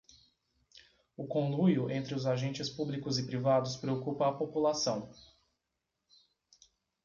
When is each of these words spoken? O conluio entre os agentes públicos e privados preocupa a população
O 1.15 1.27
conluio 1.27 1.87
entre 1.91 2.15
os 2.15 2.25
agentes 2.25 2.67
públicos 2.71 3.19
e 3.19 3.27
privados 3.27 3.75
preocupa 3.75 4.27
a 4.29 4.33
população 4.33 5.11